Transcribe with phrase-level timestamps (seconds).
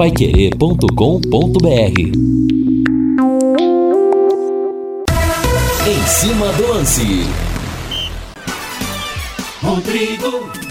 [0.00, 0.86] paiquerê.com.br
[5.86, 7.26] Em cima do lance.
[9.62, 10.69] Rodrigo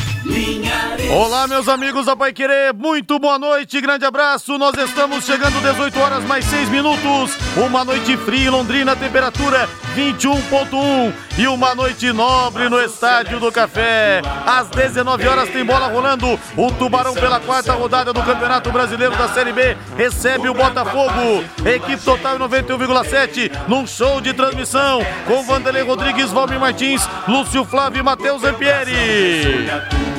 [1.12, 4.58] Olá, meus amigos da Pai Querer, muito boa noite, grande abraço.
[4.60, 7.36] Nós estamos chegando 18 horas mais 6 minutos.
[7.58, 14.22] Uma noite fria em Londrina, temperatura 21.1 e uma noite nobre no Estádio do Café.
[14.46, 16.40] Às 19 horas tem bola rolando.
[16.56, 21.44] O Tubarão pela quarta rodada do Campeonato Brasileiro da Série B recebe o Botafogo.
[21.66, 28.00] Equipe total em 91,7 num show de transmissão com Vanderlei Rodrigues, Valmir Martins, Lúcio Flávio
[28.00, 30.19] e Matheus Zampieri.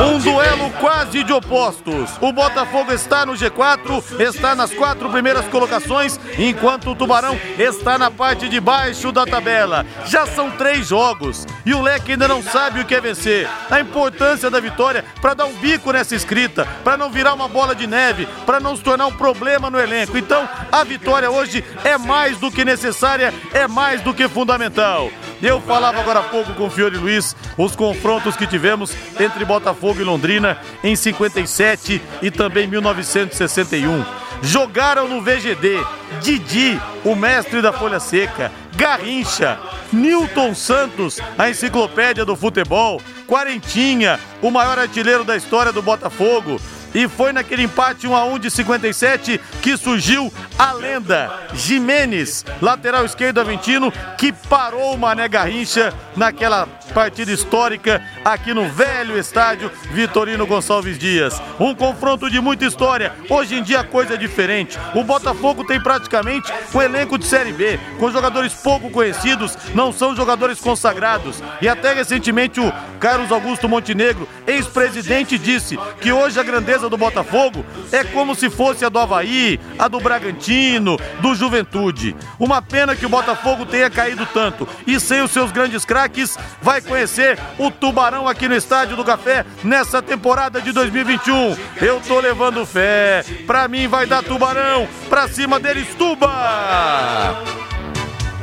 [0.00, 2.10] Um duelo quase de opostos.
[2.20, 8.10] O Botafogo está no G4, está nas quatro primeiras colocações, enquanto o Tubarão está na
[8.10, 9.86] parte de baixo da tabela.
[10.06, 13.48] Já são três jogos e o Leque ainda não sabe o que é vencer.
[13.70, 17.74] A importância da vitória para dar um bico nessa escrita, para não virar uma bola
[17.74, 20.18] de neve, para não se tornar um problema no elenco.
[20.18, 25.10] Então, a vitória hoje é mais do que necessária, é mais do que fundamental.
[25.40, 30.00] Eu falava agora há pouco com o Fiore Luiz os confrontos que tivemos entre Botafogo
[30.00, 34.04] e Londrina em 57 e também 1961.
[34.42, 35.78] Jogaram no VGD
[36.20, 39.58] Didi, o mestre da folha seca, Garrincha,
[39.92, 46.60] Newton Santos, a enciclopédia do futebol, Quarentinha, o maior artilheiro da história do Botafogo,
[46.94, 53.04] e foi naquele empate 1 a 1 de 57 que surgiu a lenda Jimenez, lateral
[53.04, 60.46] esquerdo aventino, que parou o Mané Garrincha naquela partida histórica aqui no velho estádio Vitorino
[60.46, 61.40] Gonçalves Dias.
[61.58, 63.12] Um confronto de muita história.
[63.28, 64.78] Hoje em dia a coisa é diferente.
[64.94, 70.14] O Botafogo tem praticamente um elenco de Série B, com jogadores pouco conhecidos, não são
[70.14, 71.42] jogadores consagrados.
[71.60, 77.64] E até recentemente o Carlos Augusto Montenegro, ex-presidente, disse que hoje a grandeza do Botafogo
[77.90, 82.14] é como se fosse a do Havaí, a do Bragantino, do Juventude.
[82.38, 86.82] Uma pena que o Botafogo tenha caído tanto e sem os seus grandes craques vai
[86.82, 91.56] conhecer o Tubarão aqui no Estádio do Café nessa temporada de 2021.
[91.80, 93.24] Eu tô levando fé.
[93.46, 94.86] Pra mim vai dar Tubarão.
[95.08, 97.42] Pra cima deles, Tuba!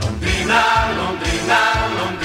[0.02, 0.64] Londrina,
[0.98, 1.60] Londrina,
[2.00, 2.25] Londrina.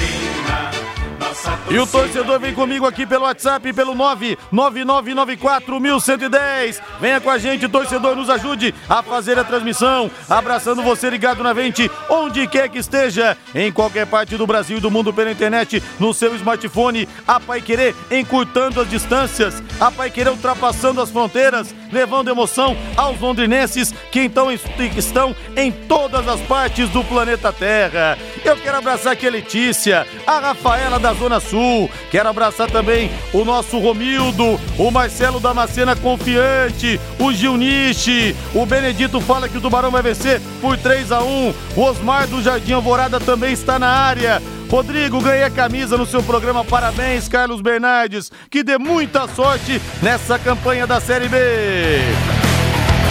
[1.71, 6.81] E o torcedor vem comigo aqui pelo WhatsApp, pelo 999941110.
[7.01, 10.11] Venha com a gente, torcedor, nos ajude a fazer a transmissão.
[10.29, 14.81] Abraçando você ligado na Vente, onde quer que esteja, em qualquer parte do Brasil e
[14.81, 17.09] do mundo pela internet, no seu smartphone.
[17.27, 23.21] A Pai Querer encurtando as distâncias, a Pai Querer ultrapassando as fronteiras, levando emoção aos
[23.21, 28.19] londrinenses que então estão em todas as partes do planeta Terra.
[28.45, 33.45] Eu quero abraçar aqui a Letícia, a Rafaela da Zona Sul, quero abraçar também o
[33.45, 40.03] nosso Romildo, o Marcelo Damascena Confiante, o Gilniche, o Benedito fala que o Tubarão vai
[40.03, 44.41] vencer por 3 a 1 o Osmar do Jardim Alvorada também está na área.
[44.71, 46.65] Rodrigo, ganhei a camisa no seu programa.
[46.65, 48.31] Parabéns, Carlos Bernardes.
[48.49, 51.37] Que dê muita sorte nessa campanha da Série B.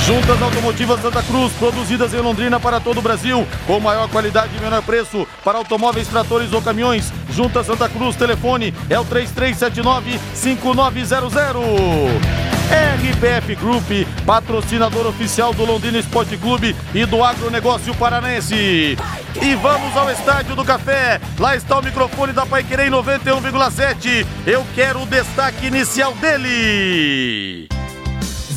[0.09, 4.59] Juntas Automotivas Santa Cruz, produzidas em Londrina para todo o Brasil, com maior qualidade e
[4.59, 7.14] menor preço para automóveis, tratores ou caminhões.
[7.30, 11.59] Juntas Santa Cruz, telefone é o 3379-5900.
[12.72, 13.86] RPF Group,
[14.25, 18.97] patrocinador oficial do Londrina Esporte Clube e do Agronegócio Paranense.
[19.40, 21.22] E vamos ao Estádio do Café.
[21.38, 24.26] Lá está o microfone da Paiquerê 91,7.
[24.47, 27.70] Eu quero o destaque inicial dele.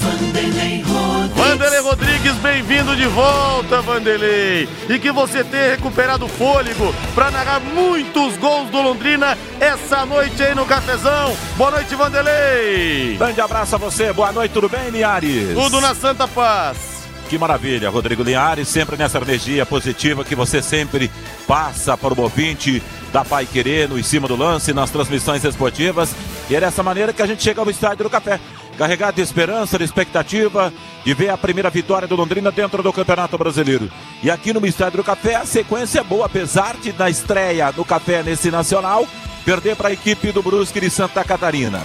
[0.02, 2.34] Vanderlei Rodrigues.
[2.42, 4.68] Bem-vindo de volta, Vanderlei.
[4.88, 10.54] E que você tenha recuperado fôlego para narrar muitos gols do Londrina essa noite aí
[10.54, 11.36] no Cafezão.
[11.56, 13.16] Boa noite, Vanderlei.
[13.16, 15.54] Grande abraço a você, boa noite, tudo bem, Linhares?
[15.54, 16.92] Tudo na Santa Paz.
[17.28, 21.10] Que maravilha, Rodrigo Linhares, sempre nessa energia positiva que você sempre
[21.46, 22.82] passa para o ouvinte
[23.12, 26.14] da Pai Querer, no Em Cima do Lance, nas transmissões esportivas.
[26.50, 28.38] E é dessa maneira que a gente chega ao Estádio do Café
[28.76, 30.72] carregado de esperança, de expectativa
[31.04, 33.90] de ver a primeira vitória do Londrina dentro do Campeonato Brasileiro.
[34.22, 37.84] E aqui no Estádio do Café a sequência é boa, apesar de na estreia do
[37.84, 39.06] Café nesse Nacional
[39.44, 41.82] perder para a equipe do Brusque de Santa Catarina.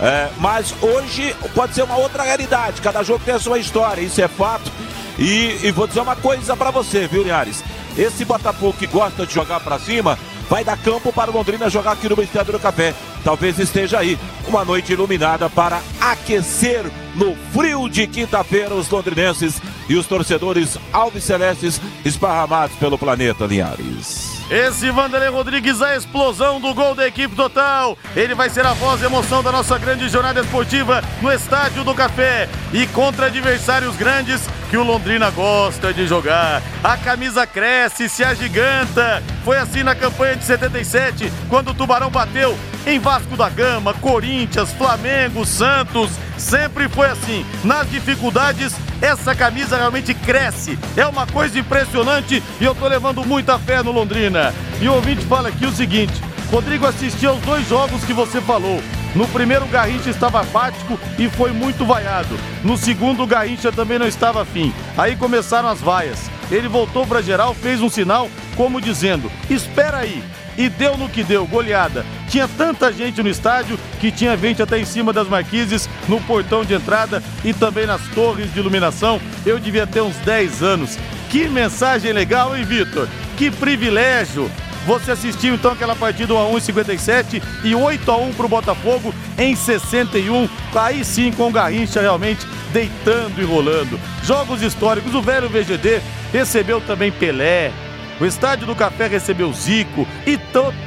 [0.00, 4.20] É, mas hoje pode ser uma outra realidade, cada jogo tem a sua história, isso
[4.20, 4.70] é fato.
[5.18, 7.64] E, e vou dizer uma coisa para você, viu, Linhares?
[7.96, 10.16] Esse Botafogo que gosta de jogar para cima
[10.48, 12.94] vai dar campo para Londrina jogar aqui no Estádio do Café.
[13.22, 16.84] Talvez esteja aí uma noite iluminada para aquecer
[17.14, 24.38] no frio de quinta-feira os londrinenses e os torcedores alves celestes esparramados pelo planeta Linhares.
[24.50, 27.98] Esse Vanderlei Rodrigues, a explosão do gol da equipe total.
[28.16, 31.94] Ele vai ser a voz e emoção da nossa grande jornada esportiva no Estádio do
[31.94, 32.48] Café.
[32.72, 36.62] E contra adversários grandes que o Londrina gosta de jogar.
[36.82, 39.22] A camisa cresce, se agiganta.
[39.44, 42.56] Foi assim na campanha de 77, quando o Tubarão bateu
[42.86, 46.10] em Vasco da Gama, Corinthians, Flamengo, Santos.
[46.36, 47.44] Sempre foi assim.
[47.64, 50.78] Nas dificuldades, essa camisa realmente cresce.
[50.96, 54.54] É uma coisa impressionante e eu tô levando muita fé no Londrina.
[54.80, 58.82] E o ouvinte fala aqui o seguinte: Rodrigo assistiu aos dois jogos que você falou.
[59.14, 62.38] No primeiro, o Garrincha estava apático e foi muito vaiado.
[62.62, 64.72] No segundo, o Garrincha também não estava afim.
[64.96, 66.30] Aí começaram as vaias.
[66.50, 70.22] Ele voltou para geral, fez um sinal, como dizendo: Espera aí.
[70.56, 72.04] E deu no que deu, goleada.
[72.28, 76.64] Tinha tanta gente no estádio que tinha gente até em cima das marquises, no portão
[76.64, 79.20] de entrada e também nas torres de iluminação.
[79.46, 80.98] Eu devia ter uns 10 anos.
[81.30, 83.06] Que mensagem legal, hein, Vitor?
[83.36, 84.50] Que privilégio!
[84.88, 88.46] Você assistiu então aquela partida 1 a 1 em 57 e 8 a 1 para
[88.46, 90.48] o Botafogo em 61.
[90.74, 94.00] Aí sim com o Garrincha realmente deitando e rolando.
[94.24, 96.00] Jogos históricos, o velho VGD
[96.32, 97.70] recebeu também Pelé,
[98.18, 100.38] o Estádio do Café recebeu Zico e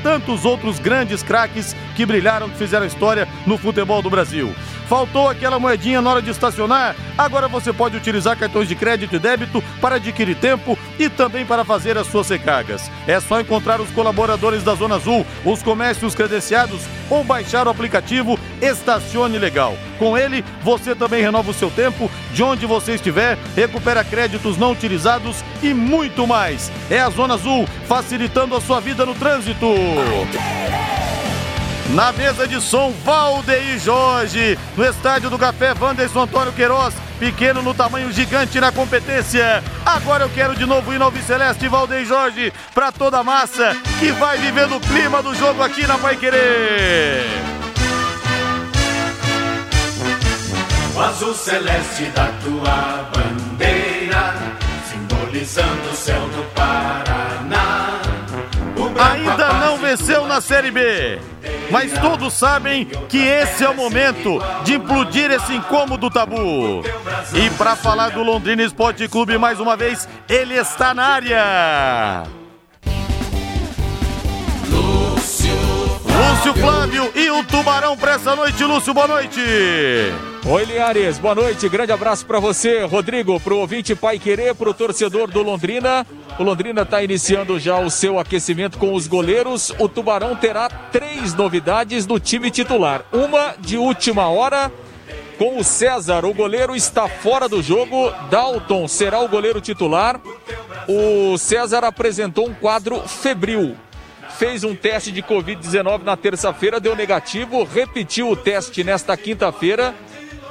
[0.01, 4.53] tantos outros grandes craques que brilharam, que fizeram história no futebol do Brasil.
[4.91, 6.97] Faltou aquela moedinha na hora de estacionar?
[7.17, 11.63] Agora você pode utilizar cartões de crédito e débito para adquirir tempo e também para
[11.63, 12.91] fazer as suas recargas.
[13.07, 18.38] É só encontrar os colaboradores da Zona Azul, os comércios credenciados ou baixar o aplicativo
[18.61, 19.77] Estacione Legal.
[19.97, 24.73] Com ele, você também renova o seu tempo de onde você estiver, recupera créditos não
[24.73, 26.69] utilizados e muito mais.
[26.89, 29.67] É a Zona Azul facilitando a sua vida no trânsito.
[31.93, 34.57] Na mesa de som, Valdeir Jorge.
[34.77, 36.93] No estádio do Café, Wanderson Antônio Queiroz.
[37.19, 39.61] Pequeno no tamanho, gigante na competência.
[39.85, 44.11] Agora eu quero de novo ir no Celeste Valdeir Jorge para toda a massa que
[44.13, 47.25] vai vivendo o clima do jogo aqui na Pai Querer.
[50.95, 54.35] O azul celeste da tua bandeira,
[54.89, 58.01] simbolizando o céu do Paraná.
[59.11, 61.19] Ainda não venceu na Série B
[61.71, 66.83] mas todos sabem que esse é o momento de implodir esse incômodo tabu.
[67.33, 72.40] E para falar do Londrina Esporte Clube mais uma vez, ele está na área.
[76.31, 78.63] Lúcio Flávio e o Tubarão para essa noite.
[78.63, 79.42] Lúcio, boa noite.
[80.45, 81.68] Oi, Linhares, boa noite.
[81.68, 86.07] Grande abraço para você, Rodrigo, pro ouvinte Pai Querer, pro torcedor do Londrina.
[86.39, 89.74] O Londrina está iniciando já o seu aquecimento com os goleiros.
[89.78, 93.04] O Tubarão terá três novidades no time titular.
[93.12, 94.72] Uma de última hora
[95.38, 96.24] com o César.
[96.24, 98.10] O goleiro está fora do jogo.
[98.30, 100.18] Dalton será o goleiro titular.
[100.88, 103.75] O César apresentou um quadro febril.
[104.41, 107.63] Fez um teste de Covid-19 na terça-feira, deu negativo.
[107.63, 109.93] Repetiu o teste nesta quinta-feira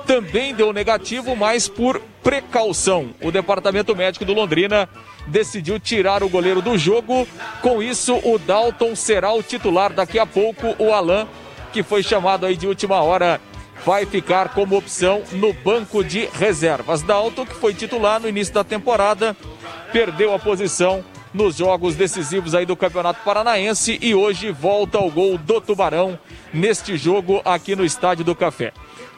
[0.06, 3.10] também deu negativo, mas por precaução.
[3.20, 4.88] O departamento médico do Londrina
[5.26, 7.26] decidiu tirar o goleiro do jogo.
[7.60, 10.76] Com isso, o Dalton será o titular daqui a pouco.
[10.78, 11.26] O Alan,
[11.72, 13.40] que foi chamado aí de última hora,
[13.84, 17.02] vai ficar como opção no banco de reservas.
[17.02, 19.37] Dalton, que foi titular no início da temporada,
[19.92, 25.38] perdeu a posição nos jogos decisivos aí do Campeonato Paranaense e hoje volta ao gol
[25.38, 26.19] do Tubarão
[26.53, 28.73] neste jogo aqui no Estádio do Café.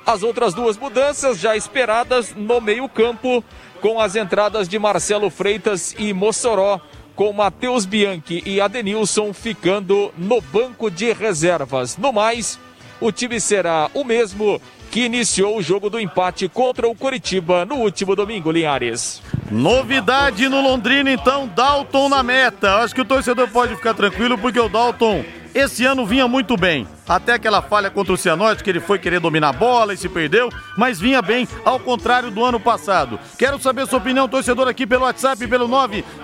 [0.05, 3.43] As outras duas mudanças já esperadas no meio-campo,
[3.81, 6.81] com as entradas de Marcelo Freitas e Mossoró,
[7.15, 11.97] com Matheus Bianchi e Adenilson ficando no banco de reservas.
[11.97, 12.59] No mais,
[13.01, 14.61] o time será o mesmo
[14.91, 19.23] que iniciou o jogo do empate contra o Coritiba no último domingo, Linhares.
[19.53, 22.77] Novidade no Londrina, então, Dalton na meta.
[22.77, 25.23] Acho que o torcedor pode ficar tranquilo porque o Dalton
[25.55, 26.87] esse ano vinha muito bem.
[27.09, 30.09] Até aquela falha contra o Cianorte, que ele foi querer dominar a bola e se
[30.09, 33.19] perdeu, mas vinha bem, ao contrário do ano passado.
[33.37, 35.69] Quero saber sua opinião, torcedor, aqui pelo WhatsApp, pelo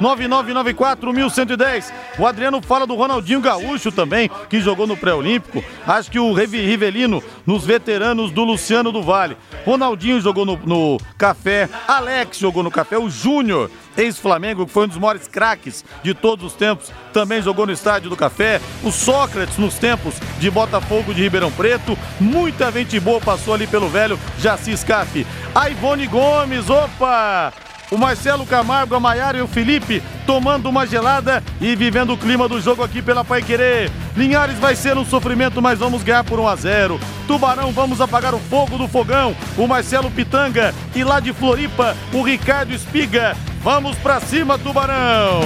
[0.00, 1.92] 999941110.
[2.18, 5.64] O Adriano fala do Ronaldinho Gaúcho também, que jogou no pré-olímpico.
[5.86, 9.36] Acho que o Rivelino, nos veteranos do Luciano do Vale.
[9.64, 14.88] Ronaldinho jogou no, no Café, Alex jogou no Café, o Júnior ex-Flamengo, que foi um
[14.88, 18.60] dos maiores craques de todos os tempos, também jogou no Estádio do Café.
[18.82, 21.98] O Sócrates, nos tempos de Botafogo de Ribeirão Preto.
[22.20, 25.26] Muita gente boa passou ali pelo velho Jaci Scaff.
[25.54, 27.52] A Ivone Gomes, opa!
[27.90, 32.46] O Marcelo Camargo, a Maiara e o Felipe tomando uma gelada e vivendo o clima
[32.46, 33.90] do jogo aqui pela Pai Querer.
[34.14, 37.00] Linhares vai ser um sofrimento, mas vamos ganhar por 1 a 0.
[37.26, 39.34] Tubarão, vamos apagar o fogo do fogão.
[39.56, 43.34] O Marcelo Pitanga e lá de Floripa, o Ricardo Espiga.
[43.62, 45.40] Vamos pra cima, Tubarão!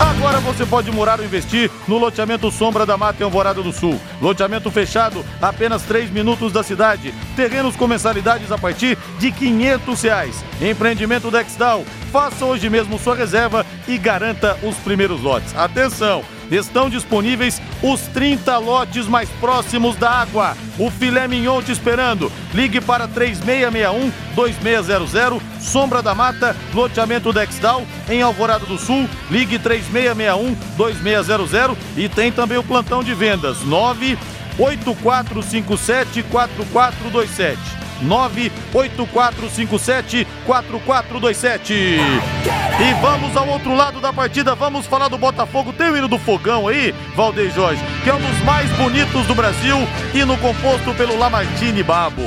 [0.00, 4.00] Agora você pode morar ou investir no loteamento Sombra da Mata em Alvorada do Sul.
[4.20, 7.12] Loteamento fechado, apenas 3 minutos da cidade.
[7.34, 10.44] Terrenos com mensalidades a partir de 500 reais.
[10.60, 11.84] Empreendimento Dexdal.
[12.12, 15.54] Faça hoje mesmo sua reserva e garanta os primeiros lotes.
[15.56, 16.37] Atenção!
[16.50, 20.56] Estão disponíveis os 30 lotes mais próximos da água.
[20.78, 22.30] O filé mignon te esperando.
[22.54, 29.08] Ligue para 3661 2600, Sombra da Mata, loteamento Dexdal, em Alvorada do Sul.
[29.30, 33.62] Ligue 3661 2600 e tem também o plantão de vendas
[38.02, 41.68] 98457 4427.
[41.68, 42.58] 984574427.
[42.80, 45.72] E vamos ao outro lado da partida, vamos falar do Botafogo.
[45.72, 49.34] Tem o hino do fogão aí, Valdeir Jorge, que é um dos mais bonitos do
[49.34, 49.76] Brasil,
[50.14, 52.22] hino composto pelo Lamartine Babo.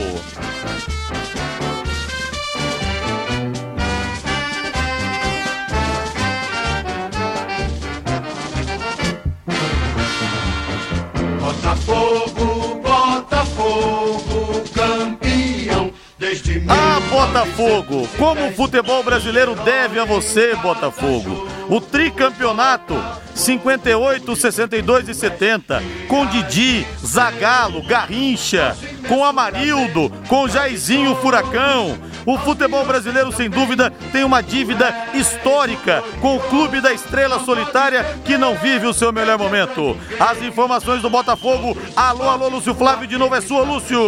[17.41, 21.49] Botafogo, como o futebol brasileiro deve a você, Botafogo.
[21.67, 22.93] O tricampeonato
[23.33, 31.97] 58, 62 e 70, com Didi, Zagalo, Garrincha, com Amarildo, com Jairzinho Furacão.
[32.27, 38.05] O futebol brasileiro, sem dúvida, tem uma dívida histórica com o Clube da Estrela Solitária
[38.23, 39.97] que não vive o seu melhor momento.
[40.19, 41.75] As informações do Botafogo.
[41.95, 43.99] Alô, alô, Lúcio Flávio, de novo é sua, Lúcio.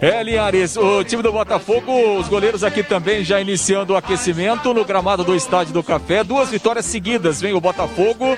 [0.00, 4.84] É, Linhares, o time do Botafogo, os goleiros aqui também já iniciando o aquecimento no
[4.84, 6.24] gramado do Estádio do Café.
[6.24, 8.36] Duas vitórias seguidas, vem o Botafogo,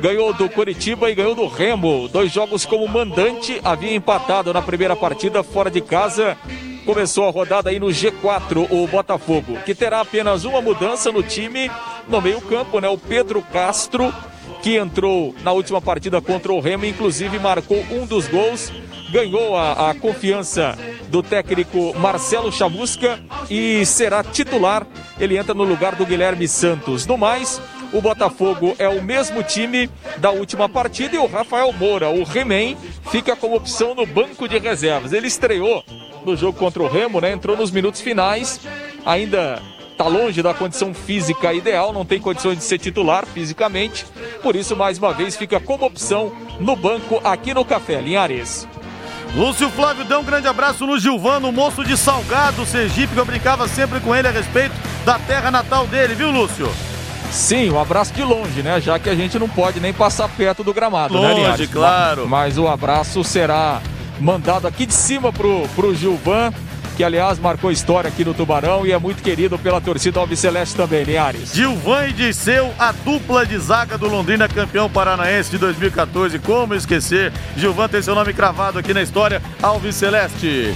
[0.00, 2.08] ganhou do Curitiba e ganhou do Remo.
[2.08, 6.36] Dois jogos como mandante, havia empatado na primeira partida fora de casa.
[6.84, 11.70] Começou a rodada aí no G4, o Botafogo, que terá apenas uma mudança no time
[12.08, 12.88] no meio-campo, né?
[12.88, 14.14] O Pedro Castro,
[14.62, 18.72] que entrou na última partida contra o Remo, inclusive marcou um dos gols
[19.10, 20.76] ganhou a, a, confiança
[21.08, 24.86] do técnico Marcelo Chamusca e será titular.
[25.18, 27.06] Ele entra no lugar do Guilherme Santos.
[27.06, 27.60] No mais,
[27.92, 32.76] o Botafogo é o mesmo time da última partida e o Rafael Moura, o Remen,
[33.10, 35.12] fica como opção no banco de reservas.
[35.12, 35.84] Ele estreou
[36.24, 37.32] no jogo contra o Remo, né?
[37.32, 38.60] Entrou nos minutos finais,
[39.04, 44.04] ainda está longe da condição física ideal, não tem condições de ser titular fisicamente.
[44.42, 48.68] Por isso, mais uma vez, fica como opção no banco aqui no Café Linhares.
[49.36, 53.68] Lúcio Flávio deu um grande abraço no Gilvano, moço de Salgado, Sergipe, que eu brincava
[53.68, 54.74] sempre com ele a respeito
[55.04, 56.72] da terra natal dele, viu, Lúcio?
[57.30, 58.80] Sim, um abraço de longe, né?
[58.80, 61.70] Já que a gente não pode nem passar perto do gramado, longe, né, Linhares?
[61.70, 62.26] claro.
[62.26, 63.82] Mas o abraço será
[64.18, 66.50] mandado aqui de cima pro, pro Gilvan,
[66.96, 71.04] que aliás marcou história aqui no Tubarão e é muito querido pela torcida Albiceleste também,
[71.04, 71.52] Linhares.
[71.54, 76.38] Gilvan e Disseu, a dupla de zaga do Londrina, campeão paranaense de 2014.
[76.38, 77.32] Como esquecer?
[77.56, 80.74] Gilvan tem seu nome cravado aqui na história Albiceleste.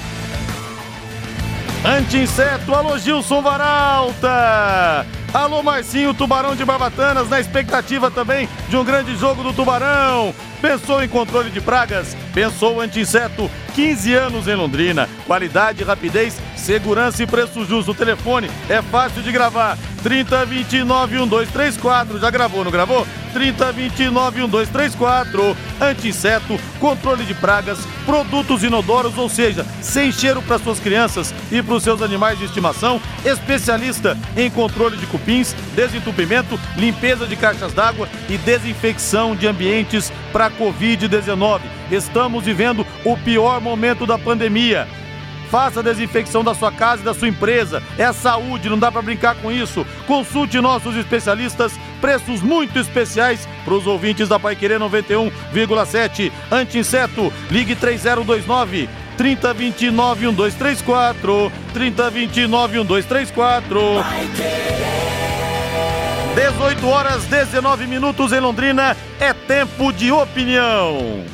[1.82, 5.19] Anti-inseto, alô Gilson Varalta!
[5.32, 10.34] Alô Marcinho, Tubarão de Barbatanas, na expectativa também de um grande jogo do Tubarão.
[10.60, 12.16] Pensou em controle de pragas?
[12.34, 13.48] Pensou anti-inseto?
[13.72, 15.08] 15 anos em Londrina.
[15.28, 16.36] Qualidade, rapidez,
[16.70, 17.90] segurança e preço justo.
[17.90, 19.76] O telefone é fácil de gravar.
[20.04, 22.20] 3029 1234.
[22.20, 23.04] Já gravou, não gravou?
[23.32, 25.56] 3029 1234.
[25.80, 31.74] Anti-inseto, controle de pragas, produtos inodoros, ou seja, sem cheiro para suas crianças e para
[31.74, 33.02] os seus animais de estimação.
[33.24, 40.48] Especialista em controle de cupins, desentupimento, limpeza de caixas d'água e desinfecção de ambientes para
[40.52, 41.62] Covid-19.
[41.90, 44.99] Estamos vivendo o pior momento da pandemia.
[45.50, 47.82] Faça a desinfecção da sua casa e da sua empresa.
[47.98, 49.84] É saúde, não dá para brincar com isso.
[50.06, 51.72] Consulte nossos especialistas.
[52.00, 56.30] Preços muito especiais para os ouvintes da Pai Querer 91,7.
[56.50, 61.52] Anti-inseto, ligue 3029 3029 1234.
[61.74, 63.80] 3029 1234.
[66.34, 68.96] 18 horas 19 minutos em Londrina.
[69.18, 71.24] É tempo de opinião.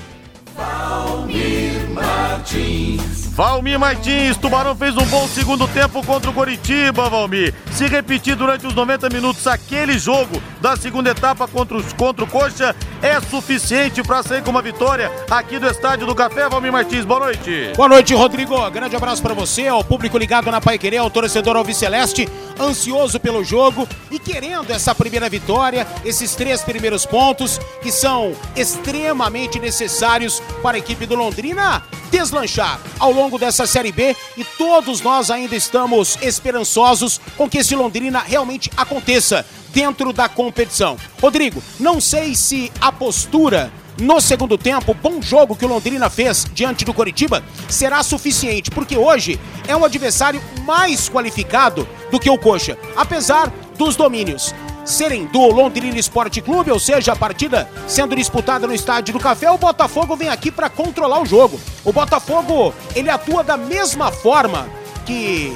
[0.56, 3.15] Valmir Martins.
[3.36, 7.52] Valmir Martins, Tubarão fez um bom segundo tempo contra o Coritiba, Valmir.
[7.70, 12.26] Se repetir durante os 90 minutos aquele jogo da segunda etapa contra, os, contra o
[12.26, 17.04] Coxa, é suficiente para sair com uma vitória aqui do Estádio do Café, Valmir Martins.
[17.04, 17.72] Boa noite.
[17.76, 18.70] Boa noite, Rodrigo.
[18.70, 22.26] Grande abraço para você, ao público ligado na Pai Querer, ao torcedor Alviceleste,
[22.58, 29.60] ansioso pelo jogo e querendo essa primeira vitória, esses três primeiros pontos que são extremamente
[29.60, 35.30] necessários para a equipe do Londrina deslanchar ao longo dessa Série B e todos nós
[35.30, 40.96] ainda estamos esperançosos com que esse Londrina realmente aconteça dentro da competição.
[41.20, 46.46] Rodrigo, não sei se a postura no segundo tempo, bom jogo que o Londrina fez
[46.52, 52.38] diante do Coritiba, será suficiente, porque hoje é um adversário mais qualificado do que o
[52.38, 54.54] Coxa, apesar dos domínios
[54.86, 59.50] serem do Londrina Esporte Clube, ou seja, a partida sendo disputada no Estádio do Café,
[59.50, 61.60] o Botafogo vem aqui para controlar o jogo.
[61.84, 64.68] O Botafogo, ele atua da mesma forma
[65.04, 65.54] que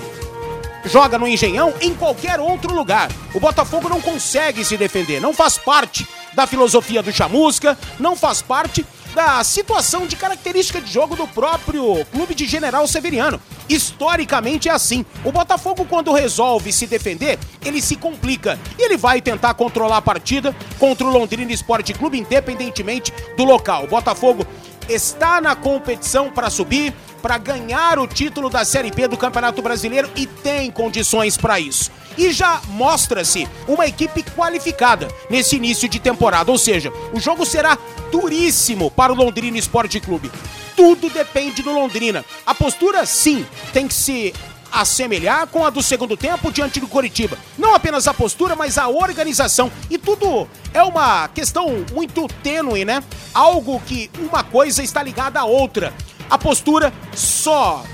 [0.84, 3.08] joga no Engenhão em qualquer outro lugar.
[3.32, 8.42] O Botafogo não consegue se defender, não faz parte da filosofia do Chamusca, não faz
[8.42, 13.40] parte da situação de característica de jogo do próprio clube de General Severiano.
[13.68, 15.04] Historicamente é assim.
[15.24, 18.58] O Botafogo, quando resolve se defender, ele se complica.
[18.78, 23.84] E ele vai tentar controlar a partida contra o Londrina Esporte Clube, independentemente do local.
[23.84, 24.46] O Botafogo
[24.90, 26.92] está na competição para subir,
[27.22, 31.90] para ganhar o título da Série B do Campeonato Brasileiro e tem condições para isso.
[32.18, 37.78] E já mostra-se uma equipe qualificada nesse início de temporada, ou seja, o jogo será
[38.10, 40.30] duríssimo para o Londrina Esporte Clube.
[40.76, 42.24] Tudo depende do Londrina.
[42.44, 44.34] A postura, sim, tem que se
[44.72, 47.36] assemelhar com a do segundo tempo diante do Coritiba.
[47.58, 49.70] Não apenas a postura, mas a organização.
[49.88, 53.02] E tudo é uma questão muito tênue, né?
[53.34, 55.92] Algo que uma coisa está ligada à outra.
[56.28, 57.84] A postura só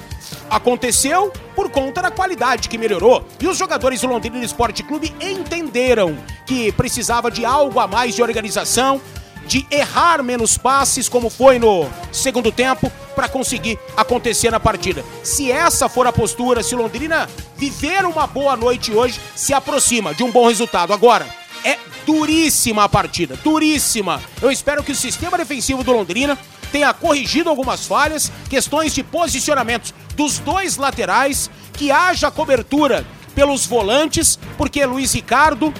[0.50, 3.26] aconteceu por conta da qualidade que melhorou.
[3.40, 6.16] E os jogadores do Londrina Esporte Clube entenderam
[6.47, 9.00] que precisava de algo a mais de organização,
[9.47, 15.05] de errar menos passes, como foi no segundo tempo, para conseguir acontecer na partida.
[15.23, 20.23] Se essa for a postura, se Londrina viver uma boa noite hoje, se aproxima de
[20.23, 20.93] um bom resultado.
[20.93, 21.26] Agora,
[21.65, 24.21] é duríssima a partida, duríssima.
[24.43, 26.38] Eu espero que o sistema defensivo do Londrina
[26.71, 34.38] tenha corrigido algumas falhas, questões de posicionamento dos dois laterais, que haja cobertura pelos volantes,
[34.57, 35.73] porque Luiz Ricardo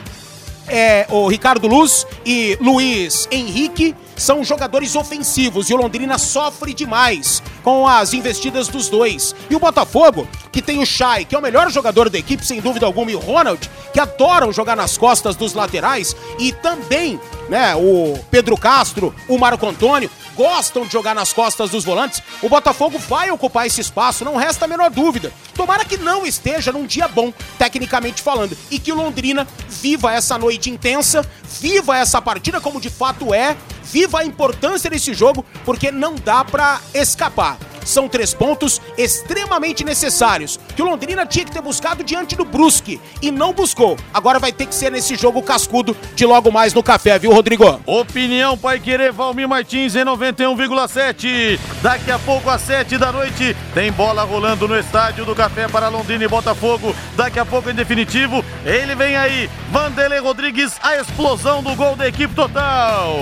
[0.69, 7.43] é, o Ricardo Luz e Luiz Henrique são jogadores ofensivos e o Londrina sofre demais
[7.63, 9.35] com as investidas dos dois.
[9.51, 12.61] E o Botafogo, que tem o Chay, que é o melhor jogador da equipe, sem
[12.61, 17.75] dúvida alguma, e o Ronald, que adoram jogar nas costas dos laterais, e também né,
[17.77, 22.99] o Pedro Castro, o Marco Antônio, gostam de jogar nas costas dos volantes, o Botafogo
[22.99, 25.33] vai ocupar esse espaço, não resta a menor dúvida.
[25.55, 30.39] Tomara que não esteja num dia bom, tecnicamente falando, e que o Londrina viva essa
[30.39, 31.29] noite intensa,
[31.61, 36.45] viva essa partida como de fato é, viva a importância desse jogo, porque não dá
[36.45, 37.59] para escapar.
[37.87, 43.01] São três pontos extremamente necessários que o Londrina tinha que ter buscado diante do Brusque
[43.23, 43.97] e não buscou.
[44.13, 47.81] Agora vai ter que ser nesse jogo cascudo de logo mais no café, viu, Rodrigo?
[47.87, 51.59] Opinião Pai Querer Valmir Martins em 91,7.
[51.81, 55.89] Daqui a pouco às 7 da noite tem bola rolando no estádio do Café para
[55.89, 56.95] Londrina e Botafogo.
[57.17, 62.09] Daqui a pouco em definitivo, ele vem aí, Vanderlei Rodrigues, a explosão do gol da
[62.09, 63.21] equipe total.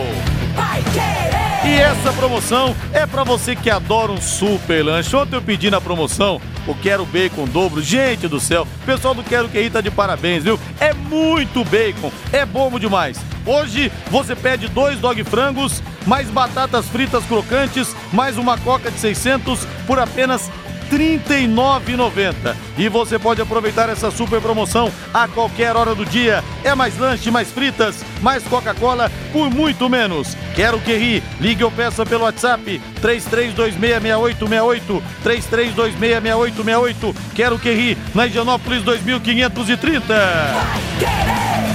[1.67, 5.17] E essa promoção é para você que adora um super lanche.
[5.17, 7.83] Ontem eu pedi na promoção o Quero Bacon dobro.
[7.83, 10.61] Gente do céu, pessoal do Quero Que tá de parabéns, viu?
[10.79, 13.19] É muito bacon, é bom demais.
[13.47, 19.67] Hoje você pede dois dog frangos, mais batatas fritas crocantes, mais uma coca de 600
[19.87, 20.51] por apenas
[20.95, 22.55] 39,90.
[22.79, 26.45] E você pode aproveitar essa super promoção a qualquer hora do dia.
[26.63, 30.37] É mais lanche, mais fritas, mais Coca-Cola por muito menos.
[30.55, 31.21] Quero que ri.
[31.41, 37.17] Ligue ou peça pelo WhatsApp 33266868, 33266868.
[37.35, 41.74] Quero que ri na Higienópolis 2530.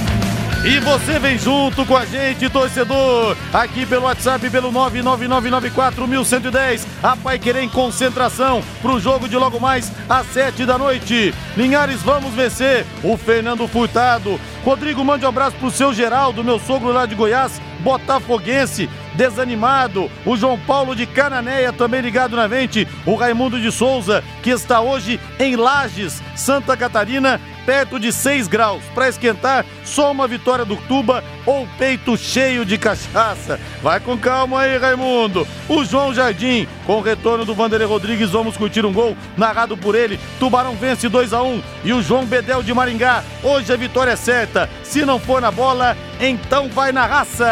[0.62, 6.86] E você vem junto com a gente, torcedor, aqui pelo WhatsApp, pelo 999941110.
[7.02, 11.32] A Pai Querer em concentração pro jogo de logo mais às 7 da noite.
[11.56, 12.84] Linhares, vamos vencer.
[13.02, 14.38] O Fernando Furtado.
[14.62, 20.10] Rodrigo, mande um abraço pro seu Geraldo, meu sogro lá de Goiás, botafoguense desanimado.
[20.24, 22.86] O João Paulo de Cananéia também ligado na mente.
[23.04, 28.82] O Raimundo de Souza, que está hoje em Lages, Santa Catarina, perto de 6 graus.
[28.94, 33.60] Para esquentar, só uma vitória do Tuba ou peito cheio de cachaça.
[33.82, 35.46] Vai com calma aí, Raimundo.
[35.68, 39.94] O João Jardim, com o retorno do Vanderlei Rodrigues, vamos curtir um gol narrado por
[39.94, 40.18] ele.
[40.38, 44.16] Tubarão vence 2 a 1 E o João Bedel de Maringá, hoje a vitória é
[44.16, 44.68] certa.
[44.82, 47.46] Se não for na bola, então vai na raça.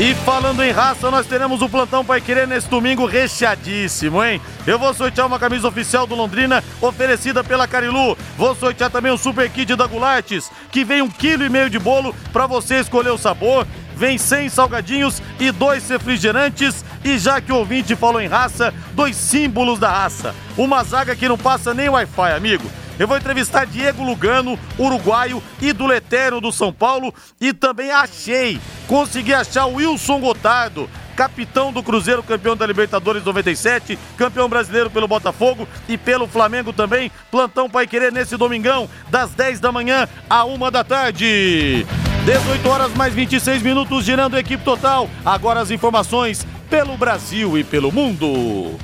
[0.00, 4.40] E falando em raça, nós teremos o plantão Pai Querer nesse domingo recheadíssimo, hein?
[4.64, 8.16] Eu vou sortear uma camisa oficial do Londrina, oferecida pela Carilu.
[8.36, 11.80] Vou sortear também um super kit da Gulates, que vem um quilo e meio de
[11.80, 13.66] bolo para você escolher o sabor.
[13.96, 16.84] vem 100 salgadinhos e dois refrigerantes.
[17.04, 20.32] E já que o ouvinte falou em raça, dois símbolos da raça.
[20.56, 22.70] Uma zaga que não passa nem Wi-Fi, amigo.
[22.98, 27.14] Eu vou entrevistar Diego Lugano, uruguaio, ídolo eterno do São Paulo.
[27.40, 33.96] E também achei, consegui achar o Wilson Gotardo, capitão do Cruzeiro, campeão da Libertadores 97,
[34.16, 37.10] campeão brasileiro pelo Botafogo e pelo Flamengo também.
[37.30, 41.86] Plantão Pai Querer nesse domingão, das 10 da manhã à 1 da tarde.
[42.24, 45.08] 18 horas mais 26 minutos, girando a equipe total.
[45.24, 48.76] Agora as informações pelo Brasil e pelo mundo.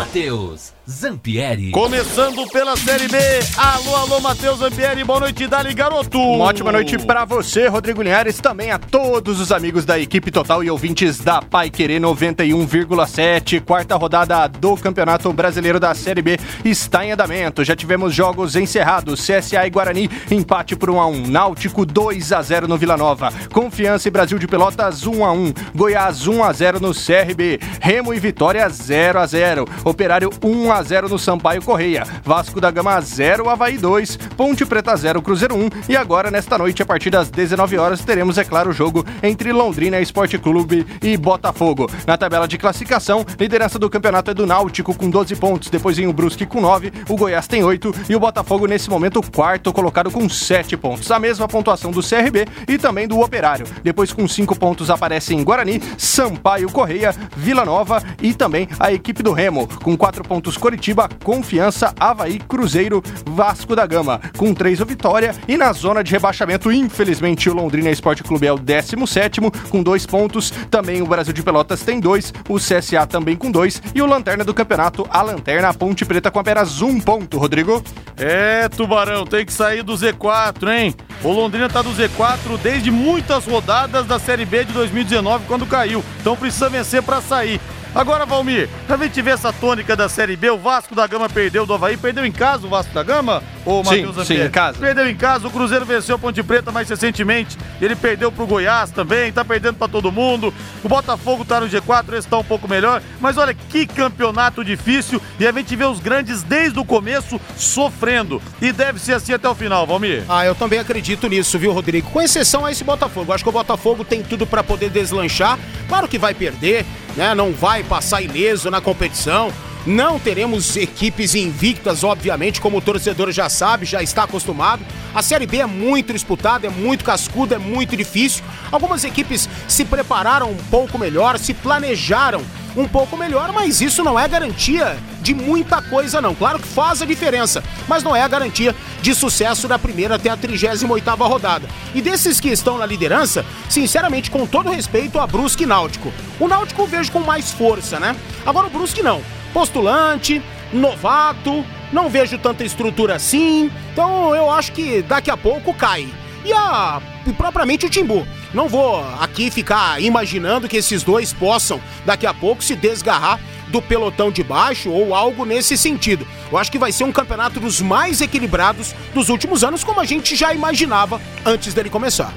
[0.00, 1.70] Matheus Zampieri.
[1.70, 3.16] Começando pela Série B.
[3.56, 5.04] Alô, alô, Matheus Zampieri.
[5.04, 6.18] Boa noite, Dali Garoto.
[6.18, 10.64] Uma ótima noite para você, Rodrigo Linhares, também a todos os amigos da equipe total
[10.64, 13.60] e ouvintes da Pai Querer 91,7.
[13.60, 17.62] Quarta rodada do Campeonato Brasileiro da Série B está em andamento.
[17.62, 19.20] Já tivemos jogos encerrados.
[19.20, 21.26] CSA e Guarani, empate por 1 a 1.
[21.28, 23.32] Náutico 2 a 0 no Vila Nova.
[23.52, 25.52] Confiança e Brasil de Pelotas 1 a 1.
[25.74, 27.60] Goiás 1 a 0 no CRB.
[27.80, 29.68] Remo e Vitória 0 a 0.
[29.90, 32.04] Operário 1 a 0 no Sampaio Correia.
[32.24, 35.68] Vasco da Gama 0, Havaí 2, Ponte Preta 0, Cruzeiro 1.
[35.88, 39.52] E agora, nesta noite, a partir das 19 horas, teremos, é claro, o jogo entre
[39.52, 41.90] Londrina Esporte Clube e Botafogo.
[42.06, 46.06] Na tabela de classificação, liderança do campeonato é do Náutico com 12 pontos, depois vem
[46.06, 50.10] o Brusque com 9, o Goiás tem 8 e o Botafogo, nesse momento, quarto colocado
[50.10, 51.10] com 7 pontos.
[51.10, 53.66] A mesma pontuação do CRB e também do Operário.
[53.82, 59.32] Depois, com 5 pontos, aparecem Guarani, Sampaio Correia, Vila Nova e também a equipe do
[59.32, 65.34] Remo, com 4 pontos Coritiba, Confiança, Havaí, Cruzeiro, Vasco da Gama, com 3 o Vitória.
[65.48, 70.06] E na zona de rebaixamento, infelizmente, o Londrina Esporte Clube é o 17 com 2
[70.06, 70.50] pontos.
[70.70, 73.82] Também o Brasil de Pelotas tem 2, o CSA também com 2.
[73.94, 77.82] E o Lanterna do Campeonato, a Lanterna, Ponte Preta com apenas um ponto, Rodrigo.
[78.16, 80.94] É, Tubarão, tem que sair do Z4, hein?
[81.22, 86.02] O Londrina tá do Z4 desde muitas rodadas da Série B de 2019, quando caiu.
[86.20, 87.60] Então precisa vencer para sair.
[87.92, 91.66] Agora, Valmir, pra gente ver essa tônica da Série B, o Vasco da Gama perdeu
[91.66, 93.42] do Havaí, perdeu em casa o Vasco da Gama?
[93.64, 94.78] Ou sim, sim, em casa.
[94.78, 98.90] Perdeu em casa, o Cruzeiro venceu a Ponte Preta mais recentemente, ele perdeu pro Goiás
[98.90, 100.54] também, tá perdendo para todo mundo.
[100.84, 105.20] O Botafogo tá no G4, esse tá um pouco melhor, mas olha que campeonato difícil
[105.38, 108.40] e a gente vê os grandes desde o começo sofrendo.
[108.62, 110.22] E deve ser assim até o final, Valmir.
[110.28, 112.08] Ah, eu também acredito nisso, viu, Rodrigo?
[112.10, 113.32] Com exceção a esse Botafogo.
[113.32, 115.58] Acho que o Botafogo tem tudo para poder deslanchar.
[115.88, 117.34] Claro que vai perder, né?
[117.34, 119.52] Não vai passar ileso na competição.
[119.86, 124.84] Não teremos equipes invictas, obviamente, como o torcedor já sabe, já está acostumado.
[125.14, 128.44] A Série B é muito disputada, é muito cascuda, é muito difícil.
[128.70, 132.42] Algumas equipes se prepararam um pouco melhor, se planejaram
[132.76, 134.98] um pouco melhor, mas isso não é garantia
[135.32, 136.34] de muita coisa não.
[136.34, 140.28] Claro que faz a diferença, mas não é a garantia de sucesso da primeira até
[140.28, 141.68] a 38ª rodada.
[141.94, 146.12] E desses que estão na liderança, sinceramente, com todo respeito a Brusque e Náutico.
[146.40, 148.16] O Náutico eu vejo com mais força, né?
[148.44, 149.22] Agora o Brusque não.
[149.52, 153.70] Postulante, novato, não vejo tanta estrutura assim.
[153.92, 156.08] Então eu acho que daqui a pouco cai.
[156.44, 158.26] E a e propriamente o Timbu.
[158.52, 163.80] Não vou aqui ficar imaginando que esses dois possam daqui a pouco se desgarrar do
[163.80, 166.26] pelotão de baixo ou algo nesse sentido.
[166.50, 170.04] Eu acho que vai ser um campeonato dos mais equilibrados dos últimos anos, como a
[170.04, 172.34] gente já imaginava antes dele começar.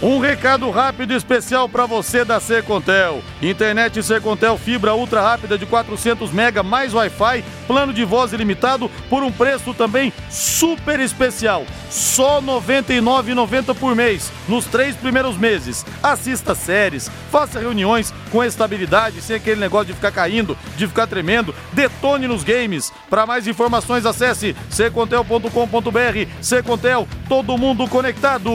[0.00, 3.20] Um recado rápido e especial para você da Secontel.
[3.42, 9.24] Internet Secontel fibra ultra rápida de 400 mega mais Wi-Fi, plano de voz ilimitado por
[9.24, 11.64] um preço também super especial.
[11.90, 15.84] Só R$ 99,90 por mês, nos três primeiros meses.
[16.00, 21.52] Assista séries, faça reuniões com estabilidade, sem aquele negócio de ficar caindo, de ficar tremendo.
[21.72, 22.92] Detone nos games.
[23.10, 26.30] Para mais informações, acesse secontel.com.br.
[26.40, 28.50] Secontel, todo mundo conectado.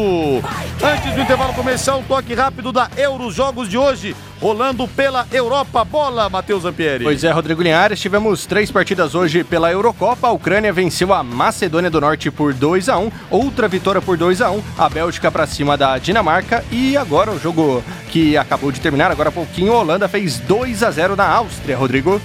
[0.82, 5.84] Antes do intervalo comercial, um toque rápido da Euro Jogos de hoje rolando pela Europa.
[5.84, 7.04] Bola, Matheus Ampieri.
[7.04, 10.28] Pois é, Rodrigo Linhares, tivemos três partidas hoje pela Eurocopa.
[10.28, 14.42] A Ucrânia venceu a Macedônia do Norte por 2 a 1 outra vitória por 2
[14.44, 18.80] a 1 a Bélgica para cima da Dinamarca e agora o jogo que acabou de
[18.80, 22.22] terminar, agora há pouquinho, a Holanda fez 2 a 0 na Áustria, Rodrigo.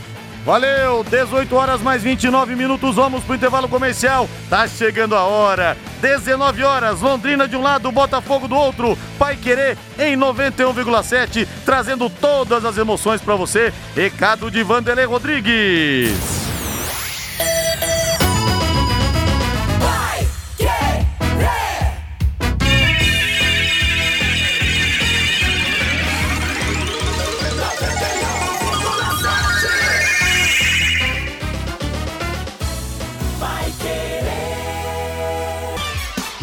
[0.48, 4.26] Valeu, 18 horas mais 29 minutos, vamos pro intervalo comercial.
[4.48, 5.76] Tá chegando a hora.
[6.00, 8.96] 19 horas, Londrina de um lado, Botafogo do outro.
[9.18, 13.74] Pai Querer em 91,7, trazendo todas as emoções para você.
[13.94, 16.47] Recado de Vanderlei Rodrigues.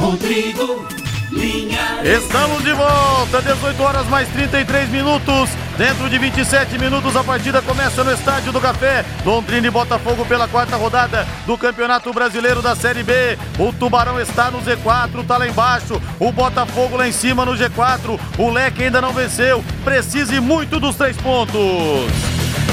[0.06, 0.88] Rodrigo
[1.32, 2.24] Linhares.
[2.24, 5.50] Estamos de volta, 18 horas mais 33 minutos.
[5.80, 9.04] Dentro de 27 minutos a partida começa no Estádio do Café.
[9.26, 13.36] Londrina e Botafogo pela quarta rodada do Campeonato Brasileiro da Série B.
[13.58, 16.00] O Tubarão está no Z4, tá lá embaixo.
[16.20, 18.20] O Botafogo lá em cima no G4.
[18.38, 19.66] O Leque ainda não venceu.
[19.84, 21.56] Precise muito dos três pontos.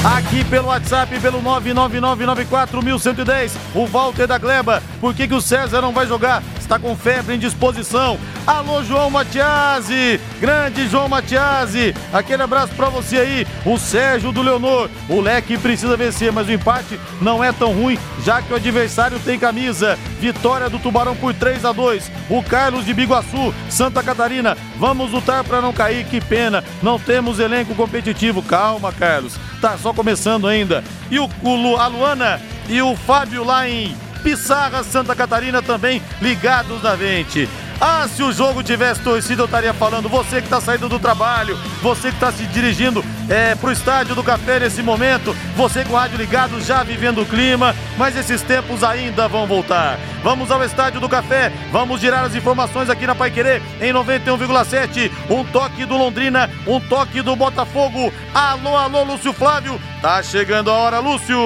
[0.05, 4.83] Aqui pelo WhatsApp, pelo 99994110, o Walter da Gleba.
[5.01, 6.43] Por que, que o César não vai jogar?
[6.63, 8.17] Está com febre em disposição.
[8.47, 11.93] Alô, João Matiasi, grande João Matiasi.
[12.13, 13.47] Aquele abraço para você aí.
[13.67, 14.89] O Sérgio do Leonor.
[15.09, 19.19] O Leque precisa vencer, mas o empate não é tão ruim, já que o adversário
[19.19, 19.99] tem camisa.
[20.21, 22.11] Vitória do Tubarão por 3 a 2.
[22.31, 24.57] O Carlos de Biguaçu, Santa Catarina.
[24.79, 26.63] Vamos lutar para não cair, que pena.
[26.81, 28.41] Não temos elenco competitivo.
[28.41, 29.37] Calma, Carlos.
[29.61, 30.85] Tá só começando ainda.
[31.11, 36.83] E o, o a Luana e o Fábio lá em Pissarra, Santa Catarina também ligados
[36.83, 37.49] na vente.
[37.81, 40.09] Ah, se o jogo tivesse torcida, eu estaria falando.
[40.09, 44.15] Você que está saindo do trabalho, você que está se dirigindo é, para o estádio
[44.15, 48.43] do café nesse momento, você com o rádio ligado já vivendo o clima, mas esses
[48.43, 49.99] tempos ainda vão voltar.
[50.23, 55.11] Vamos ao estádio do café, vamos girar as informações aqui na Pai Querer em 91,7.
[55.31, 58.13] Um toque do Londrina, um toque do Botafogo.
[58.35, 59.81] Alô, alô, Lúcio Flávio.
[60.03, 61.39] Tá chegando a hora, Lúcio.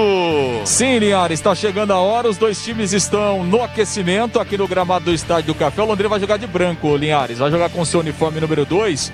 [0.64, 2.28] Sim, Linhares, está chegando a hora.
[2.28, 5.82] Os dois times estão no aquecimento aqui no gramado do estádio do café.
[5.82, 7.38] O Londrina vai jogar de branco, Linhares.
[7.38, 9.12] Vai jogar com seu uniforme número 2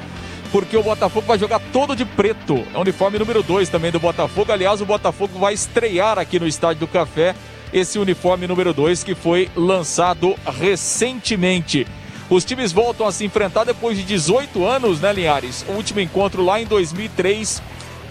[0.52, 2.62] porque o Botafogo vai jogar todo de preto.
[2.74, 4.52] É o uniforme número 2 também do Botafogo.
[4.52, 7.34] Aliás, o Botafogo vai estrear aqui no Estádio do Café
[7.72, 11.86] esse uniforme número 2 que foi lançado recentemente.
[12.28, 15.64] Os times voltam a se enfrentar depois de 18 anos, né, Linhares?
[15.68, 17.62] O último encontro lá em 2003,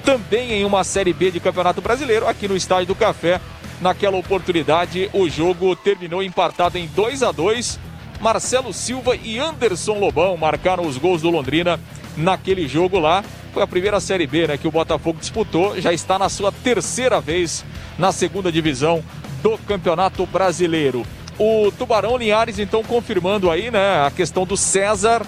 [0.04, 3.40] também em uma Série B de Campeonato Brasileiro, aqui no Estádio do Café.
[3.80, 7.80] Naquela oportunidade, o jogo terminou empatado em 2 a 2
[8.20, 11.80] Marcelo Silva e Anderson Lobão marcaram os gols do Londrina
[12.18, 13.24] naquele jogo lá.
[13.54, 17.20] Foi a primeira Série B né, que o Botafogo disputou, já está na sua terceira
[17.20, 17.66] vez
[17.98, 19.04] na segunda divisão
[19.42, 21.06] do Campeonato Brasileiro.
[21.38, 25.26] O Tubarão Linhares, então, confirmando aí né, a questão do César.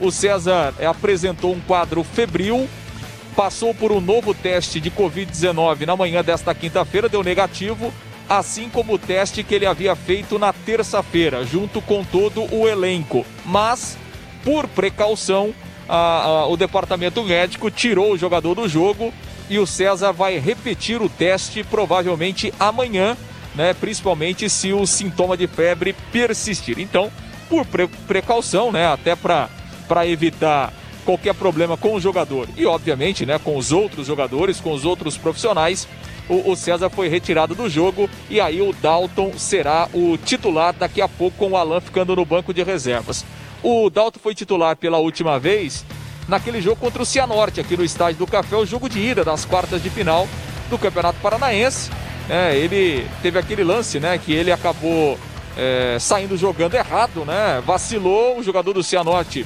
[0.00, 2.66] O César é, apresentou um quadro febril,
[3.36, 7.92] passou por um novo teste de Covid-19 na manhã desta quinta-feira, deu negativo,
[8.28, 13.26] assim como o teste que ele havia feito na terça-feira, junto com todo o elenco.
[13.44, 13.98] Mas,
[14.42, 15.52] por precaução,
[15.90, 19.12] a, a, o departamento médico tirou o jogador do jogo
[19.48, 23.16] e o César vai repetir o teste provavelmente amanhã,
[23.56, 23.74] né?
[23.74, 26.78] Principalmente se o sintoma de febre persistir.
[26.78, 27.10] Então,
[27.48, 28.86] por pre precaução, né?
[28.86, 29.48] Até para
[30.06, 30.72] evitar
[31.04, 33.40] qualquer problema com o jogador e, obviamente, né?
[33.42, 35.88] Com os outros jogadores, com os outros profissionais,
[36.28, 41.02] o, o César foi retirado do jogo e aí o Dalton será o titular daqui
[41.02, 43.24] a pouco com o Alan ficando no banco de reservas.
[43.62, 45.84] O Dalton foi titular pela última vez
[46.28, 49.44] naquele jogo contra o Cianorte, aqui no Estádio do Café, o jogo de ida das
[49.44, 50.28] quartas de final
[50.70, 51.90] do Campeonato Paranaense.
[52.28, 55.18] É, ele teve aquele lance, né, que ele acabou
[55.56, 59.44] é, saindo jogando errado, né, vacilou, o jogador do Cianorte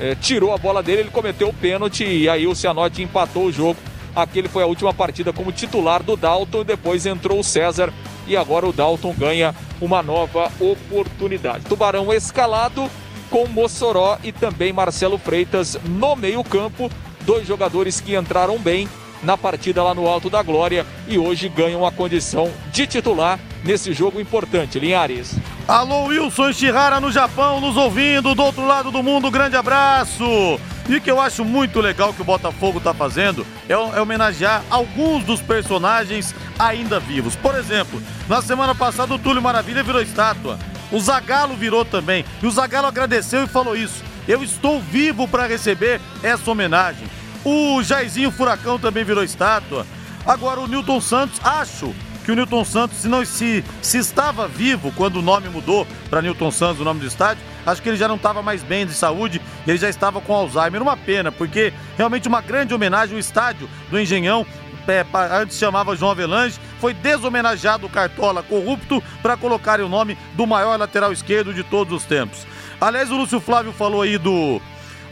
[0.00, 3.52] é, tirou a bola dele, ele cometeu o pênalti e aí o Cianorte empatou o
[3.52, 3.78] jogo.
[4.16, 7.92] Aquele foi a última partida como titular do Dalton depois entrou o César
[8.26, 11.64] e agora o Dalton ganha uma nova oportunidade.
[11.66, 12.88] Tubarão escalado,
[13.34, 16.88] com Mossoró e também Marcelo Freitas no meio-campo.
[17.22, 18.88] Dois jogadores que entraram bem
[19.24, 23.92] na partida lá no Alto da Glória e hoje ganham a condição de titular nesse
[23.92, 24.78] jogo importante.
[24.78, 25.34] Linhares.
[25.66, 29.32] Alô, Wilson Shihara no Japão, nos ouvindo do outro lado do mundo.
[29.32, 30.60] Grande abraço.
[30.88, 35.24] E que eu acho muito legal que o Botafogo está fazendo é, é, homenagear alguns
[35.24, 37.34] dos personagens ainda vivos.
[37.34, 40.56] Por exemplo, na semana passada o Túlio Maravilha virou estátua.
[40.90, 42.24] O Zagallo virou também.
[42.42, 44.02] E o Zagallo agradeceu e falou isso.
[44.26, 47.06] Eu estou vivo para receber essa homenagem.
[47.44, 49.86] O Jairzinho Furacão também virou estátua.
[50.26, 51.94] Agora o Newton Santos, acho
[52.24, 56.22] que o Newton Santos, se não se, se estava vivo quando o nome mudou para
[56.22, 58.94] Newton Santos, o nome do estádio, acho que ele já não estava mais bem de
[58.94, 60.80] saúde, ele já estava com Alzheimer.
[60.80, 64.46] Uma pena, porque realmente uma grande homenagem ao estádio do Engenhão
[64.88, 70.46] é, antes chamava João Avelange, foi deshomenageado o Cartola corrupto para colocar o nome do
[70.46, 72.46] maior lateral esquerdo de todos os tempos.
[72.78, 74.60] Aliás, o Lúcio Flávio falou aí do,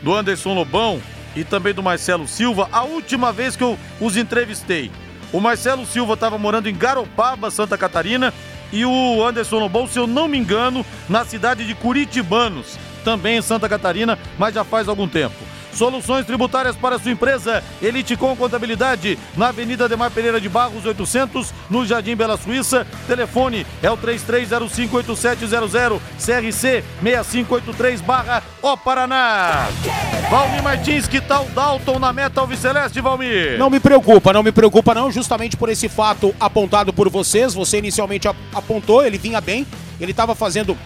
[0.02, 1.00] do Anderson Lobão
[1.34, 2.68] e também do Marcelo Silva.
[2.70, 4.90] A última vez que eu os entrevistei,
[5.32, 8.34] o Marcelo Silva estava morando em Garopaba, Santa Catarina,
[8.70, 12.76] e o Anderson Lobão, se eu não me engano, na cidade de Curitibanos.
[13.02, 15.34] Também em Santa Catarina, mas já faz algum tempo.
[15.72, 17.62] Soluções tributárias para sua empresa.
[17.80, 22.86] Elite com Contabilidade, na Avenida Demar Pereira de Barros, 800, no Jardim Bela Suíça.
[23.06, 29.68] Telefone é o 33058700, CRC 6583 barra O Paraná.
[30.30, 33.58] Valmir Martins, que tal Dalton na meta Alviceleste, Valmir?
[33.58, 37.54] Não me preocupa, não me preocupa não, justamente por esse fato apontado por vocês.
[37.54, 39.66] Você inicialmente apontou, ele vinha bem,
[40.00, 40.76] ele estava fazendo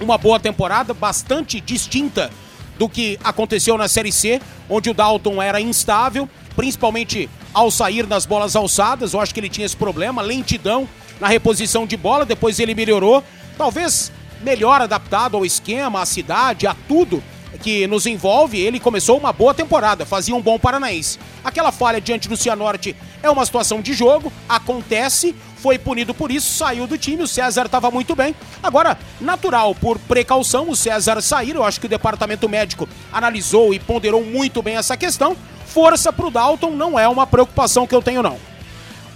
[0.00, 2.30] uma boa temporada, bastante distinta
[2.78, 8.24] do que aconteceu na Série C, onde o Dalton era instável, principalmente ao sair nas
[8.24, 9.12] bolas alçadas.
[9.12, 10.88] Eu acho que ele tinha esse problema, lentidão
[11.20, 13.22] na reposição de bola, depois ele melhorou.
[13.58, 14.10] Talvez
[14.42, 17.22] melhor adaptado ao esquema, à cidade, a tudo
[17.62, 21.18] que nos envolve, ele começou uma boa temporada, fazia um bom paranaense.
[21.44, 26.52] Aquela falha diante do Cianorte é uma situação de jogo, acontece, foi punido por isso,
[26.52, 28.34] saiu do time, o César estava muito bem.
[28.62, 33.78] Agora, natural, por precaução, o César sair, eu acho que o departamento médico analisou e
[33.78, 35.36] ponderou muito bem essa questão.
[35.66, 38.38] Força para o Dalton não é uma preocupação que eu tenho, não.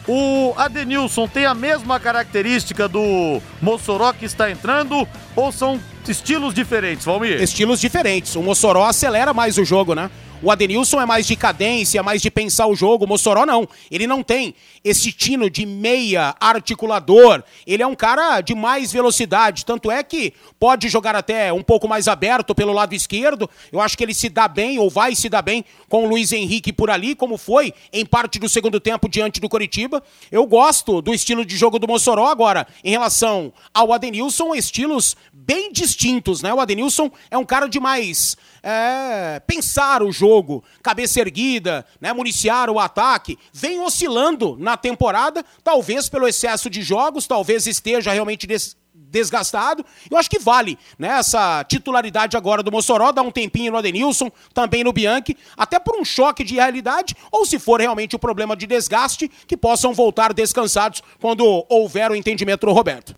[0.07, 7.07] O Adenilson tem a mesma característica do Mossoró que está entrando ou são estilos diferentes,
[7.07, 7.43] Valmir?
[7.43, 8.37] Estilos diferentes.
[8.37, 10.11] O Mossoró acelera mais o jogo, né?
[10.45, 13.07] O Adenilson é mais de cadência, mais de pensar o jogo.
[13.07, 13.67] O Mossoró não.
[13.91, 14.55] Ele não tem
[14.85, 17.43] esse tino de meia articulador.
[17.67, 19.65] Ele é um cara de mais velocidade.
[19.65, 23.49] Tanto é que pode jogar até um pouco mais aberto pelo lado esquerdo.
[23.73, 26.31] Eu acho que ele se dá bem, ou vai se dar bem, com o Luiz
[26.31, 30.03] Henrique por ali, como foi em parte do segundo tempo diante do Coritiba.
[30.31, 32.67] Eu gosto do estilo de jogo do Mossoró agora.
[32.85, 36.53] Em relação ao Adenilson, estilos bem distintos, né?
[36.53, 42.71] O Adenilson é um cara de mais é, pensar o jogo, cabeça erguida, né, municiar
[42.71, 48.77] o ataque, vem oscilando na temporada, talvez pelo excesso de jogos, talvez esteja realmente des
[48.95, 49.85] desgastado.
[50.11, 54.29] Eu acho que vale né, essa titularidade agora do Mossoró, dar um tempinho no Adenilson,
[54.53, 58.21] também no Bianchi, até por um choque de realidade, ou se for realmente o um
[58.21, 63.15] problema de desgaste, que possam voltar descansados quando houver o entendimento do Roberto.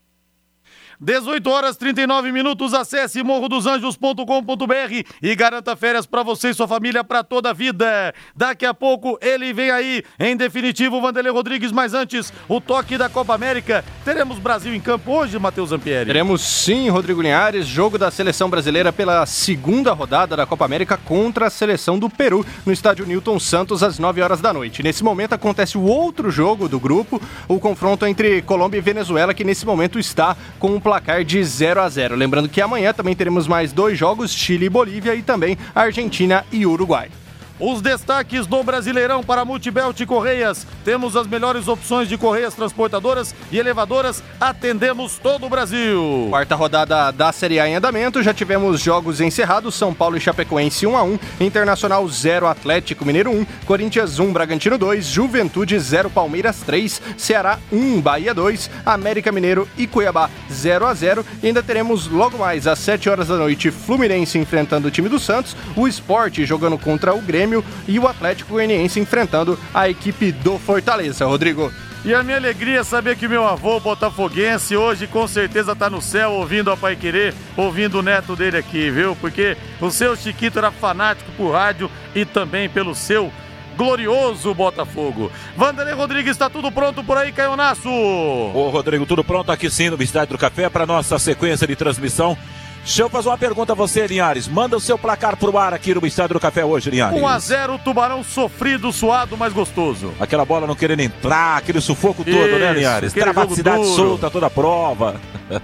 [1.00, 2.74] 18 horas 39 minutos.
[2.74, 8.14] Acesse morrodosanjos.com.br e garanta férias para você e sua família para toda a vida.
[8.34, 10.02] Daqui a pouco ele vem aí.
[10.18, 11.72] Em definitivo, Vanderlei Rodrigues.
[11.72, 13.84] Mas antes, o toque da Copa América.
[14.04, 16.06] Teremos Brasil em campo hoje, Matheus Zampieri?
[16.06, 17.66] Teremos sim, Rodrigo Linhares.
[17.66, 22.44] Jogo da seleção brasileira pela segunda rodada da Copa América contra a seleção do Peru
[22.64, 24.82] no estádio Newton Santos às 9 horas da noite.
[24.82, 29.44] Nesse momento acontece o outro jogo do grupo, o confronto entre Colômbia e Venezuela, que
[29.44, 32.14] nesse momento está com um placar de 0 a 0.
[32.14, 36.64] Lembrando que amanhã também teremos mais dois jogos, Chile e Bolívia e também Argentina e
[36.64, 37.10] Uruguai.
[37.58, 40.66] Os destaques do Brasileirão para Multibelt Correias.
[40.84, 44.22] Temos as melhores opções de correias transportadoras e elevadoras.
[44.38, 46.26] Atendemos todo o Brasil.
[46.28, 48.22] Quarta rodada da Série A em andamento.
[48.22, 49.74] Já tivemos jogos encerrados.
[49.74, 54.76] São Paulo e Chapecoense 1 a 1, Internacional 0 Atlético Mineiro 1, Corinthians 1 Bragantino
[54.76, 60.92] 2, Juventude 0 Palmeiras 3, Ceará 1 Bahia 2, América Mineiro e Cuiabá 0 a
[60.92, 61.24] 0.
[61.42, 65.18] E ainda teremos logo mais às 7 horas da noite Fluminense enfrentando o time do
[65.18, 70.32] Santos, o Esporte jogando contra o Grêmio Grêmio e o Atlético Goianiense enfrentando a equipe
[70.32, 71.24] do Fortaleza.
[71.24, 71.72] Rodrigo.
[72.04, 76.00] E a minha alegria é saber que meu avô botafoguense hoje com certeza tá no
[76.02, 79.16] céu ouvindo a Pai Querer, ouvindo o neto dele aqui, viu?
[79.16, 83.32] Porque o seu Chiquito era fanático por rádio e também pelo seu
[83.76, 85.30] glorioso Botafogo.
[85.56, 87.88] Vanderlei Rodrigues, está tudo pronto por aí, Caionaço?
[87.88, 92.38] Ô, Rodrigo, tudo pronto aqui sim no Estádio do Café para nossa sequência de transmissão
[92.86, 94.46] Deixa eu fazer uma pergunta a você, Linhares.
[94.46, 97.20] Manda o seu placar pro ar aqui no Estádio do Café hoje, Linhares.
[97.20, 100.14] 1x0, Tubarão sofrido, suado, mas gostoso.
[100.20, 103.12] Aquela bola não querendo entrar, aquele sufoco todo, né, Isso, né, Linhares?
[103.12, 105.20] Trapacidade solta toda a prova.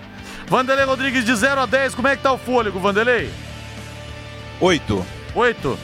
[0.48, 3.30] Vanderlei Rodrigues de 0 a 10, como é que tá o fôlego, Vanderlei?
[4.60, 5.06] 8.
[5.36, 5.78] 8?